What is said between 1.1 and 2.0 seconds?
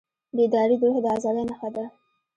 ازادۍ نښه ده.